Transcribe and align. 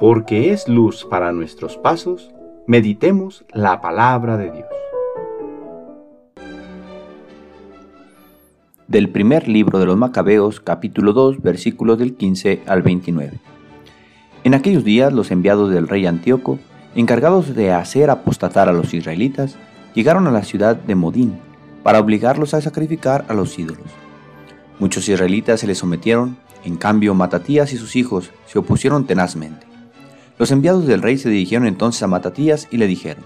porque 0.00 0.50
es 0.50 0.66
luz 0.66 1.04
para 1.04 1.30
nuestros 1.30 1.76
pasos, 1.76 2.30
meditemos 2.66 3.44
la 3.52 3.82
palabra 3.82 4.38
de 4.38 4.50
Dios. 4.50 4.66
Del 8.88 9.10
primer 9.10 9.46
libro 9.46 9.78
de 9.78 9.84
los 9.84 9.98
Macabeos, 9.98 10.58
capítulo 10.58 11.12
2, 11.12 11.42
versículos 11.42 11.98
del 11.98 12.14
15 12.14 12.62
al 12.66 12.80
29. 12.80 13.40
En 14.44 14.54
aquellos 14.54 14.84
días 14.84 15.12
los 15.12 15.30
enviados 15.30 15.70
del 15.70 15.86
rey 15.86 16.06
Antíoco, 16.06 16.58
encargados 16.94 17.54
de 17.54 17.72
hacer 17.72 18.08
apostatar 18.08 18.70
a 18.70 18.72
los 18.72 18.94
israelitas, 18.94 19.58
llegaron 19.94 20.26
a 20.26 20.30
la 20.30 20.44
ciudad 20.44 20.76
de 20.76 20.94
Modín 20.94 21.38
para 21.82 22.00
obligarlos 22.00 22.54
a 22.54 22.62
sacrificar 22.62 23.26
a 23.28 23.34
los 23.34 23.58
ídolos. 23.58 23.90
Muchos 24.78 25.06
israelitas 25.10 25.60
se 25.60 25.66
les 25.66 25.76
sometieron, 25.76 26.38
en 26.64 26.76
cambio 26.78 27.14
Matatías 27.14 27.74
y 27.74 27.76
sus 27.76 27.96
hijos 27.96 28.30
se 28.46 28.58
opusieron 28.58 29.04
tenazmente. 29.04 29.69
Los 30.40 30.50
enviados 30.52 30.86
del 30.86 31.02
rey 31.02 31.18
se 31.18 31.28
dirigieron 31.28 31.68
entonces 31.68 32.02
a 32.02 32.06
Matatías 32.06 32.66
y 32.70 32.78
le 32.78 32.86
dijeron, 32.86 33.22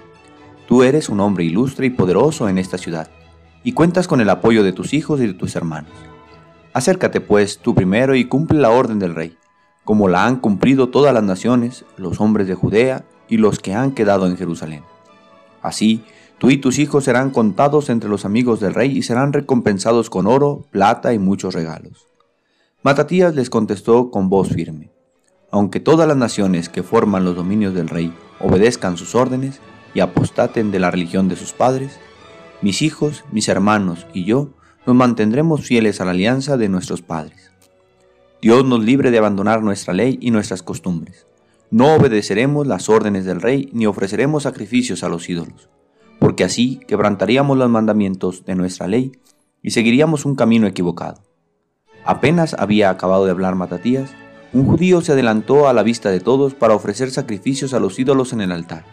Tú 0.67 0.83
eres 0.83 1.09
un 1.09 1.21
hombre 1.21 1.45
ilustre 1.45 1.87
y 1.87 1.91
poderoso 1.91 2.49
en 2.49 2.59
esta 2.59 2.77
ciudad, 2.77 3.09
y 3.63 3.71
cuentas 3.71 4.09
con 4.09 4.21
el 4.21 4.29
apoyo 4.29 4.65
de 4.65 4.73
tus 4.73 4.93
hijos 4.93 5.21
y 5.21 5.29
de 5.29 5.35
tus 5.35 5.55
hermanos. 5.55 5.93
Acércate 6.73 7.21
pues 7.21 7.59
tú 7.59 7.73
primero 7.73 8.17
y 8.17 8.25
cumple 8.25 8.59
la 8.59 8.71
orden 8.71 8.99
del 8.99 9.15
rey, 9.15 9.39
como 9.85 10.09
la 10.09 10.27
han 10.27 10.41
cumplido 10.41 10.89
todas 10.89 11.15
las 11.15 11.23
naciones, 11.23 11.85
los 11.97 12.21
hombres 12.21 12.49
de 12.49 12.57
Judea 12.57 13.05
y 13.29 13.37
los 13.37 13.61
que 13.61 13.75
han 13.75 13.93
quedado 13.93 14.27
en 14.27 14.37
Jerusalén. 14.37 14.83
Así, 15.63 16.03
Tú 16.39 16.51
y 16.51 16.57
tus 16.57 16.81
hijos 16.81 17.05
serán 17.05 17.31
contados 17.31 17.91
entre 17.91 18.11
los 18.11 18.25
amigos 18.25 18.59
del 18.59 18.75
rey 18.75 18.91
y 18.91 19.05
serán 19.05 19.33
recompensados 19.33 20.11
con 20.11 20.27
oro, 20.27 20.67
plata 20.73 21.15
y 21.15 21.21
muchos 21.21 21.55
regalos. 21.55 22.09
Matatías 22.83 23.37
les 23.37 23.51
contestó 23.51 24.11
con 24.11 24.29
voz 24.29 24.49
firme, 24.49 24.91
aunque 25.55 25.79
todas 25.79 26.09
las 26.09 26.17
naciones 26.17 26.69
que 26.69 26.83
forman 26.83 27.25
los 27.25 27.37
dominios 27.37 27.75
del 27.75 27.89
rey 27.89 28.13
obedezcan 28.41 28.97
sus 28.97 29.15
órdenes 29.15 29.61
y 29.95 30.01
apostaten 30.01 30.73
de 30.73 30.81
la 30.81 30.91
religión 30.91 31.29
de 31.29 31.37
sus 31.37 31.53
padres, 31.53 32.01
mis 32.61 32.83
hijos, 32.83 33.25
mis 33.31 33.49
hermanos 33.49 34.05
y 34.13 34.25
yo 34.25 34.51
nos 34.85 34.97
mantendremos 34.97 35.65
fieles 35.65 36.01
a 36.01 36.07
la 36.07 36.11
alianza 36.11 36.57
de 36.57 36.69
nuestros 36.69 37.03
padres. 37.03 37.53
Dios 38.43 38.65
nos 38.65 38.83
libre 38.83 39.13
de 39.13 39.19
abandonar 39.19 39.63
nuestra 39.63 39.95
ley 39.95 40.19
y 40.21 40.33
nuestras 40.33 40.65
costumbres. 40.65 41.29
No 41.71 41.95
obedeceremos 41.95 42.67
las 42.67 42.89
órdenes 42.89 43.25
del 43.25 43.41
rey 43.41 43.71
ni 43.73 43.87
ofreceremos 43.87 44.43
sacrificios 44.43 45.05
a 45.05 45.09
los 45.09 45.31
ídolos 45.31 45.69
porque 46.19 46.43
así 46.43 46.81
quebrantaríamos 46.89 47.57
los 47.57 47.71
mandamientos 47.71 48.45
de 48.45 48.57
nuestra 48.57 48.89
ley 48.89 49.13
y 49.63 49.71
seguiríamos 49.71 50.25
un 50.25 50.35
camino 50.35 50.67
equivocado. 50.67 51.23
Apenas 52.05 52.55
había 52.55 52.91
acabado 52.91 53.25
de 53.25 53.31
hablar 53.31 53.55
Matatías, 53.55 54.11
un 54.55 54.67
judío 54.67 55.01
se 55.01 55.13
adelantó 55.13 55.69
a 55.69 55.73
la 55.73 55.83
vista 55.83 56.11
de 56.11 56.21
todos 56.21 56.55
para 56.55 56.75
ofrecer 56.75 57.11
sacrificios 57.11 57.75
a 57.75 57.81
los 57.81 57.99
ídolos 57.99 58.33
en 58.33 58.41
el 58.41 58.53
altar, 58.53 58.85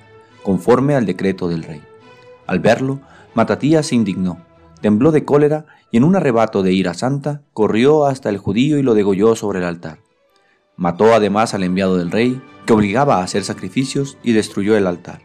conforme 0.42 0.96
al 0.96 1.06
decreto 1.06 1.48
del 1.48 1.62
rey. 1.62 1.82
Al 2.48 2.60
verlo, 2.60 3.00
Matatías 3.36 3.86
se 3.86 3.96
indignó, 3.96 4.44
tembló 4.82 5.12
de 5.12 5.24
cólera 5.24 5.68
y 5.92 5.98
en 5.98 6.04
un 6.04 6.16
arrebato 6.16 6.64
de 6.64 6.74
ira 6.74 6.96
santa 6.96 7.44
corrió 7.54 8.08
hasta 8.08 8.30
el 8.30 8.40
judío 8.40 8.80
y 8.80 8.84
lo 8.84 8.96
degolló 8.96 9.36
sobre 9.36 9.60
el 9.60 9.66
altar. 9.66 10.00
Mató 10.76 11.14
además 11.14 11.54
al 11.54 11.64
enviado 11.64 11.98
del 11.98 12.10
rey, 12.10 12.42
que 12.66 12.74
obligaba 12.74 13.18
a 13.18 13.24
hacer 13.24 13.44
sacrificios, 13.44 14.18
y 14.24 14.34
destruyó 14.34 14.76
el 14.76 14.88
altar. 14.88 15.22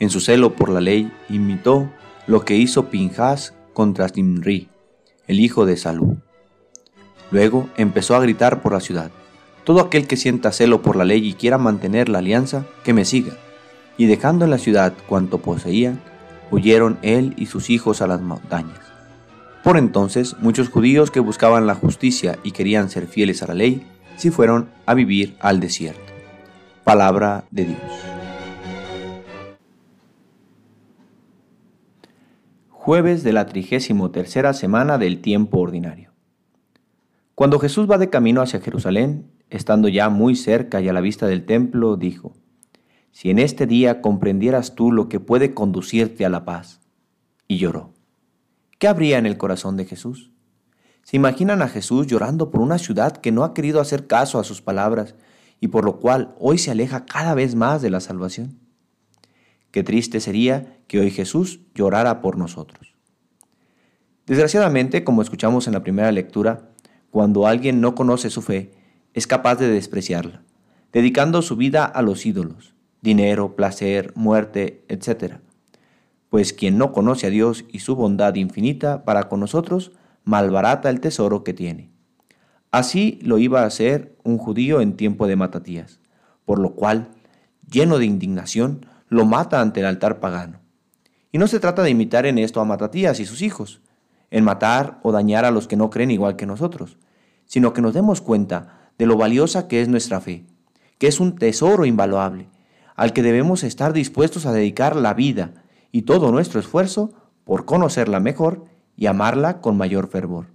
En 0.00 0.10
su 0.10 0.20
celo 0.20 0.56
por 0.56 0.68
la 0.68 0.80
ley, 0.80 1.12
imitó 1.28 1.88
lo 2.26 2.44
que 2.44 2.56
hizo 2.56 2.86
Pinjas 2.86 3.54
contra 3.72 4.08
Nimri, 4.08 4.68
el 5.28 5.38
hijo 5.38 5.64
de 5.64 5.76
Salú. 5.76 6.16
Luego 7.30 7.68
empezó 7.76 8.16
a 8.16 8.20
gritar 8.20 8.62
por 8.62 8.72
la 8.72 8.80
ciudad, 8.80 9.12
todo 9.64 9.80
aquel 9.80 10.06
que 10.06 10.16
sienta 10.16 10.52
celo 10.52 10.82
por 10.82 10.96
la 10.96 11.04
ley 11.04 11.26
y 11.26 11.34
quiera 11.34 11.58
mantener 11.58 12.08
la 12.08 12.18
alianza, 12.18 12.64
que 12.84 12.92
me 12.92 13.04
siga. 13.04 13.32
Y 13.96 14.06
dejando 14.06 14.44
en 14.44 14.50
la 14.50 14.58
ciudad 14.58 14.92
cuanto 15.08 15.38
poseían, 15.38 16.00
huyeron 16.50 16.98
él 17.02 17.34
y 17.36 17.46
sus 17.46 17.70
hijos 17.70 18.02
a 18.02 18.06
las 18.06 18.20
montañas. 18.20 18.80
Por 19.62 19.78
entonces, 19.78 20.36
muchos 20.40 20.68
judíos 20.68 21.10
que 21.10 21.20
buscaban 21.20 21.66
la 21.66 21.74
justicia 21.74 22.38
y 22.42 22.50
querían 22.50 22.90
ser 22.90 23.06
fieles 23.06 23.42
a 23.42 23.46
la 23.46 23.54
ley, 23.54 23.82
se 24.16 24.30
fueron 24.30 24.68
a 24.84 24.94
vivir 24.94 25.36
al 25.40 25.58
desierto. 25.60 26.12
Palabra 26.84 27.44
de 27.50 27.64
Dios. 27.64 27.80
Jueves 32.68 33.24
de 33.24 33.32
la 33.32 33.46
trigésimo 33.46 34.10
tercera 34.10 34.52
semana 34.52 34.98
del 34.98 35.22
tiempo 35.22 35.60
ordinario. 35.60 36.12
Cuando 37.34 37.58
Jesús 37.58 37.90
va 37.90 37.96
de 37.96 38.10
camino 38.10 38.42
hacia 38.42 38.60
Jerusalén, 38.60 39.33
estando 39.54 39.86
ya 39.86 40.08
muy 40.08 40.34
cerca 40.34 40.80
y 40.80 40.88
a 40.88 40.92
la 40.92 41.00
vista 41.00 41.28
del 41.28 41.46
templo, 41.46 41.96
dijo, 41.96 42.34
Si 43.12 43.30
en 43.30 43.38
este 43.38 43.66
día 43.68 44.00
comprendieras 44.00 44.74
tú 44.74 44.90
lo 44.90 45.08
que 45.08 45.20
puede 45.20 45.54
conducirte 45.54 46.24
a 46.24 46.28
la 46.28 46.44
paz. 46.44 46.80
Y 47.46 47.58
lloró. 47.58 47.92
¿Qué 48.80 48.88
habría 48.88 49.16
en 49.18 49.26
el 49.26 49.36
corazón 49.36 49.76
de 49.76 49.84
Jesús? 49.84 50.32
¿Se 51.04 51.16
imaginan 51.16 51.62
a 51.62 51.68
Jesús 51.68 52.08
llorando 52.08 52.50
por 52.50 52.62
una 52.62 52.78
ciudad 52.78 53.18
que 53.18 53.30
no 53.30 53.44
ha 53.44 53.54
querido 53.54 53.80
hacer 53.80 54.08
caso 54.08 54.40
a 54.40 54.44
sus 54.44 54.60
palabras 54.60 55.14
y 55.60 55.68
por 55.68 55.84
lo 55.84 56.00
cual 56.00 56.34
hoy 56.40 56.58
se 56.58 56.72
aleja 56.72 57.06
cada 57.06 57.34
vez 57.34 57.54
más 57.54 57.80
de 57.80 57.90
la 57.90 58.00
salvación? 58.00 58.58
Qué 59.70 59.84
triste 59.84 60.18
sería 60.18 60.78
que 60.88 60.98
hoy 60.98 61.12
Jesús 61.12 61.60
llorara 61.74 62.20
por 62.20 62.38
nosotros. 62.38 62.94
Desgraciadamente, 64.26 65.04
como 65.04 65.22
escuchamos 65.22 65.68
en 65.68 65.74
la 65.74 65.84
primera 65.84 66.10
lectura, 66.10 66.70
cuando 67.10 67.46
alguien 67.46 67.80
no 67.80 67.94
conoce 67.94 68.30
su 68.30 68.42
fe, 68.42 68.72
es 69.14 69.26
capaz 69.26 69.56
de 69.56 69.68
despreciarla, 69.68 70.42
dedicando 70.92 71.40
su 71.40 71.56
vida 71.56 71.84
a 71.84 72.02
los 72.02 72.26
ídolos, 72.26 72.74
dinero, 73.00 73.56
placer, 73.56 74.12
muerte, 74.16 74.84
etc. 74.88 75.36
Pues 76.28 76.52
quien 76.52 76.76
no 76.76 76.92
conoce 76.92 77.28
a 77.28 77.30
Dios 77.30 77.64
y 77.70 77.78
su 77.78 77.94
bondad 77.96 78.34
infinita 78.34 79.04
para 79.04 79.28
con 79.28 79.40
nosotros, 79.40 79.92
malbarata 80.24 80.90
el 80.90 81.00
tesoro 81.00 81.44
que 81.44 81.54
tiene. 81.54 81.90
Así 82.72 83.20
lo 83.22 83.38
iba 83.38 83.62
a 83.62 83.66
hacer 83.66 84.16
un 84.24 84.36
judío 84.36 84.80
en 84.80 84.96
tiempo 84.96 85.28
de 85.28 85.36
Matatías, 85.36 86.00
por 86.44 86.58
lo 86.58 86.74
cual, 86.74 87.10
lleno 87.70 87.98
de 87.98 88.06
indignación, 88.06 88.86
lo 89.08 89.24
mata 89.24 89.60
ante 89.60 89.80
el 89.80 89.86
altar 89.86 90.18
pagano. 90.18 90.60
Y 91.30 91.38
no 91.38 91.46
se 91.46 91.60
trata 91.60 91.82
de 91.82 91.90
imitar 91.90 92.26
en 92.26 92.38
esto 92.38 92.60
a 92.60 92.64
Matatías 92.64 93.20
y 93.20 93.26
sus 93.26 93.42
hijos, 93.42 93.80
en 94.32 94.42
matar 94.42 94.98
o 95.04 95.12
dañar 95.12 95.44
a 95.44 95.52
los 95.52 95.68
que 95.68 95.76
no 95.76 95.90
creen 95.90 96.10
igual 96.10 96.34
que 96.34 96.46
nosotros, 96.46 96.98
sino 97.44 97.72
que 97.72 97.82
nos 97.82 97.94
demos 97.94 98.20
cuenta 98.20 98.83
de 98.98 99.06
lo 99.06 99.16
valiosa 99.16 99.68
que 99.68 99.80
es 99.80 99.88
nuestra 99.88 100.20
fe, 100.20 100.44
que 100.98 101.06
es 101.06 101.20
un 101.20 101.36
tesoro 101.36 101.84
invaluable, 101.84 102.48
al 102.96 103.12
que 103.12 103.22
debemos 103.22 103.64
estar 103.64 103.92
dispuestos 103.92 104.46
a 104.46 104.52
dedicar 104.52 104.96
la 104.96 105.14
vida 105.14 105.64
y 105.90 106.02
todo 106.02 106.30
nuestro 106.32 106.60
esfuerzo 106.60 107.12
por 107.44 107.64
conocerla 107.64 108.20
mejor 108.20 108.64
y 108.96 109.06
amarla 109.06 109.60
con 109.60 109.76
mayor 109.76 110.08
fervor. 110.08 110.46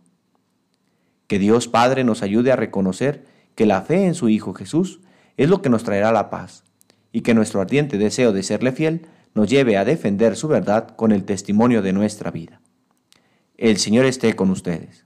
Que 1.27 1.39
Dios 1.39 1.67
Padre 1.67 2.03
nos 2.03 2.23
ayude 2.23 2.51
a 2.51 2.55
reconocer 2.55 3.25
que 3.55 3.65
la 3.65 3.81
fe 3.81 4.05
en 4.05 4.15
su 4.15 4.29
Hijo 4.29 4.53
Jesús 4.53 5.01
es 5.37 5.49
lo 5.49 5.61
que 5.61 5.69
nos 5.69 5.83
traerá 5.83 6.11
la 6.11 6.29
paz, 6.29 6.63
y 7.11 7.21
que 7.21 7.33
nuestro 7.33 7.61
ardiente 7.61 7.97
deseo 7.97 8.33
de 8.33 8.43
serle 8.43 8.71
fiel 8.71 9.07
nos 9.33 9.49
lleve 9.49 9.77
a 9.77 9.85
defender 9.85 10.35
su 10.35 10.47
verdad 10.47 10.95
con 10.95 11.11
el 11.11 11.23
testimonio 11.23 11.81
de 11.81 11.93
nuestra 11.93 12.31
vida. 12.31 12.61
El 13.57 13.77
Señor 13.77 14.05
esté 14.05 14.35
con 14.35 14.49
ustedes. 14.49 15.05